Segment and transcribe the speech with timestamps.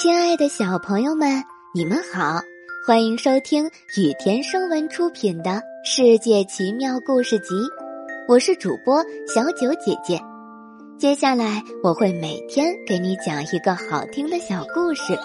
[0.00, 2.40] 亲爱的小朋友们，你们好，
[2.86, 3.66] 欢迎收听
[3.98, 5.50] 雨田声文出品的
[5.84, 7.48] 《世界奇妙故事集》，
[8.26, 10.18] 我是主播小九姐姐。
[10.98, 15.18] 接下来我会每天给你讲一个好听的小故事。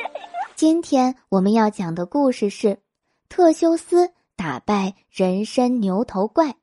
[0.56, 2.78] 今天我们要讲的故事是
[3.28, 6.54] 特修斯打败人参牛头怪。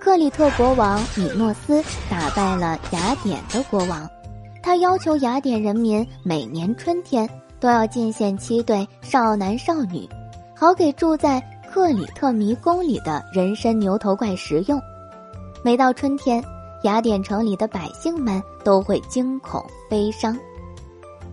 [0.00, 1.80] 克里特国王米诺斯
[2.10, 4.10] 打败了雅典的国王。
[4.62, 7.28] 他要求雅典人民每年春天
[7.58, 10.08] 都要进献七对少男少女，
[10.54, 11.42] 好给住在
[11.72, 14.80] 克里特迷宫里的人参牛头怪食用。
[15.64, 16.42] 每到春天，
[16.84, 20.36] 雅典城里的百姓们都会惊恐悲伤。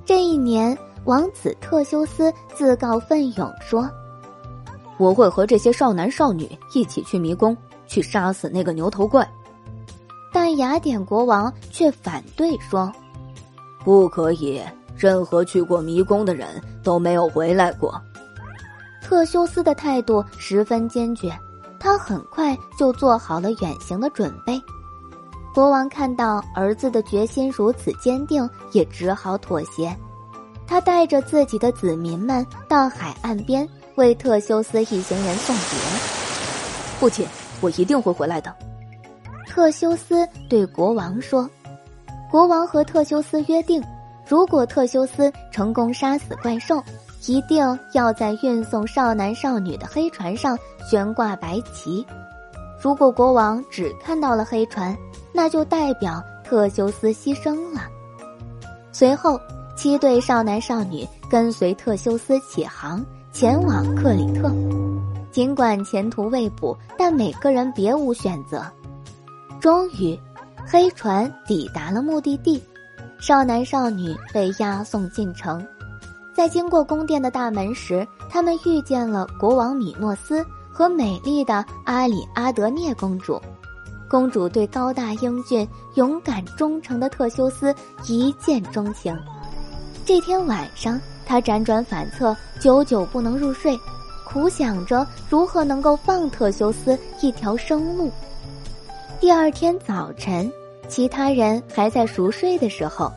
[0.06, 3.90] 这一年，王子特修斯自告奋勇说
[4.98, 7.56] ：“我会和这些少男少女一起去迷宫，
[7.88, 9.28] 去杀死那个牛头怪。”
[10.32, 12.92] 但雅典国王却反对说。
[13.88, 14.62] 不可以，
[14.98, 17.98] 任何去过迷宫的人都没有回来过。
[19.02, 21.32] 特修斯的态度十分坚决，
[21.80, 24.62] 他很快就做好了远行的准备。
[25.56, 29.96] 国王看到儿子的决心如此坚定，也只好妥协。
[30.68, 35.64] 他带着自己的子民们到海岸边，为特修斯一行人送别。
[37.00, 37.26] 父亲，
[37.62, 38.54] 我一定会回来的。
[39.48, 41.50] 特修斯对国王说。
[42.30, 43.82] 国王和特修斯约定，
[44.28, 46.84] 如果特修斯成功杀死怪兽，
[47.26, 50.58] 一定要在运送少男少女的黑船上
[50.90, 52.06] 悬挂白旗。
[52.82, 54.96] 如果国王只看到了黑船，
[55.34, 57.82] 那就代表特修斯牺牲了。
[58.92, 59.40] 随后，
[59.76, 64.52] 七对少男少女跟随特修斯起航，前往克里特。
[65.32, 68.66] 尽管前途未卜，但每个人别无选择。
[69.62, 70.20] 终于。
[70.70, 72.62] 黑船抵达了目的地，
[73.20, 75.66] 少男少女被押送进城。
[76.36, 83.42] 在经过宫殿的大门时，他们遇见了国王米诺斯和美丽的阿里阿德涅公主。
[84.10, 87.74] 公主对高大英俊、勇敢忠诚的特修斯
[88.06, 89.18] 一见钟情。
[90.06, 93.80] 这天晚上，她辗转反侧，久久不能入睡，
[94.26, 98.12] 苦想着如何能够放特修斯一条生路。
[99.20, 100.50] 第二天早晨，
[100.88, 103.12] 其他人还在熟睡的时候，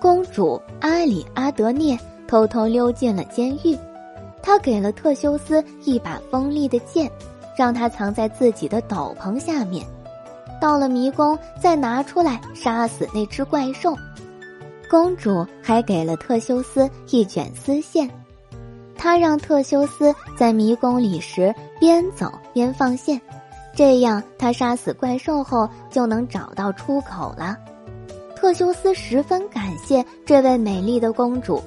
[0.00, 3.76] 公主阿里阿德涅偷偷溜进了监狱。
[4.42, 7.10] 她给了特修斯一把锋利的剑，
[7.56, 9.84] 让他藏在自己的斗篷下面。
[10.60, 13.96] 到了迷宫，再拿出来杀死那只怪兽。
[14.90, 18.08] 公主还给了特修斯一卷丝线，
[18.94, 23.20] 她让特修斯在迷宫里时边走边放线。
[23.74, 27.56] 这样，他杀死怪兽后就能找到出口了。
[28.36, 31.62] 特修斯十分感谢这位美丽的公主，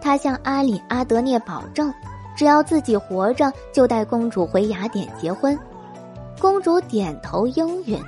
[0.00, 1.92] 他向阿里阿德涅保证，
[2.36, 5.58] 只要自己活着，就带公主回雅典结婚。
[6.40, 8.00] 公主点头应允，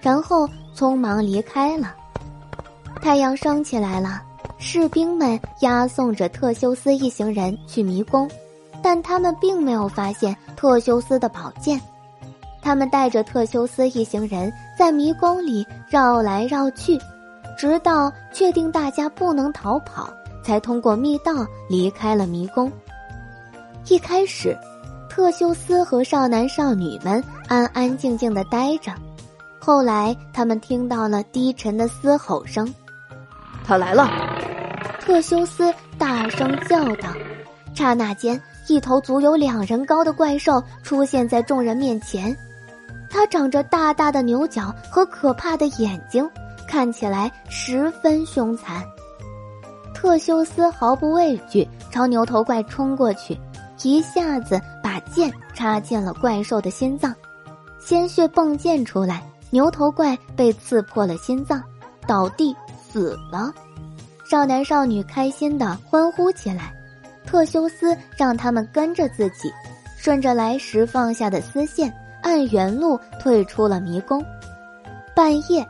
[0.00, 1.94] 然后匆忙离开了。
[3.00, 4.22] 太阳升起来了，
[4.58, 8.28] 士兵们押送着特修斯一行人去迷宫，
[8.82, 11.80] 但他们并没有发现特修斯的宝剑。
[12.66, 16.98] 他们带着特修斯一行人在迷宫里绕来绕去，
[17.56, 20.12] 直到确定大家不能逃跑，
[20.42, 22.68] 才通过密道离开了迷宫。
[23.86, 24.58] 一开始，
[25.08, 28.90] 特修斯和少男少女们安安静静的待着，
[29.60, 32.74] 后来他们听到了低沉的嘶吼声，
[33.64, 34.10] 他来了！
[35.00, 37.10] 特修斯大声叫道。
[37.76, 42.36] 刹那间，一头足有两人高的怪兽出现在众人面前。
[43.16, 46.28] 它长着大大的牛角和可怕的眼睛，
[46.68, 48.84] 看起来十分凶残。
[49.94, 53.34] 特修斯毫不畏惧，朝牛头怪冲过去，
[53.82, 57.14] 一下子把剑插进了怪兽的心脏，
[57.80, 61.62] 鲜血迸溅出来，牛头怪被刺破了心脏，
[62.06, 62.54] 倒地
[62.86, 63.50] 死了。
[64.28, 66.70] 少男少女开心的欢呼起来。
[67.24, 69.50] 特修斯让他们跟着自己，
[69.96, 71.90] 顺着来时放下的丝线。
[72.26, 74.20] 按原路退出了迷宫。
[75.14, 75.64] 半夜，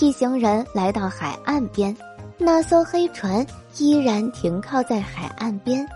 [0.00, 1.96] 一行人来到海岸边，
[2.36, 3.46] 那艘黑船
[3.78, 5.88] 依然停靠在海岸边。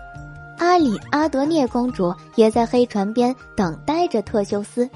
[0.57, 4.89] 阿里阿德涅公主也在黑船边等待着特修斯。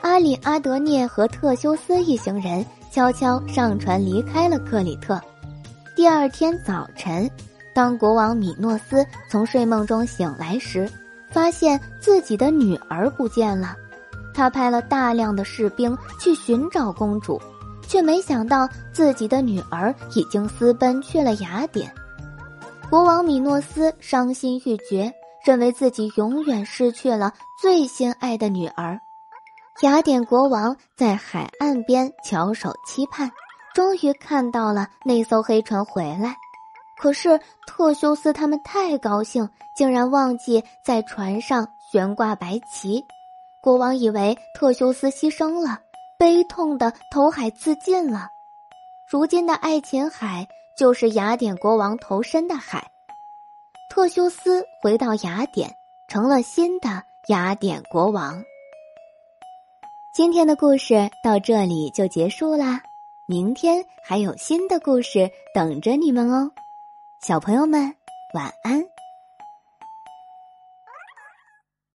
[0.00, 5.18] 阿里阿德涅和特修斯一行人悄悄上船离开了克里特。
[5.94, 7.30] 第二天早晨，
[7.72, 10.90] 当国王米诺斯从睡梦中醒来时，
[11.30, 13.76] 发现自己的女儿不见了。
[14.34, 17.40] 他派了大量的士兵去寻找公主，
[17.88, 21.90] 却没想到自己的女儿已经私奔去了雅典。
[22.90, 25.12] 国王米诺斯伤心欲绝，
[25.44, 29.00] 认为自己永远失去了最心爱的女儿。
[29.82, 33.30] 雅典国王在海岸边翘首期盼，
[33.74, 36.36] 终于看到了那艘黑船回来。
[36.96, 43.04] 可是特修斯他们太高兴，竟然忘记在船上悬挂白旗。
[43.64, 45.80] 国王以为特修斯牺牲了，
[46.18, 48.28] 悲痛的投海自尽了。
[49.08, 50.46] 如今的爱琴海
[50.76, 52.90] 就是雅典国王投身的海。
[53.88, 55.74] 特修斯回到雅典，
[56.08, 58.44] 成了新的雅典国王。
[60.14, 62.82] 今天的故事到这里就结束啦，
[63.24, 66.50] 明天还有新的故事等着你们哦，
[67.22, 67.94] 小朋友们
[68.34, 68.93] 晚安。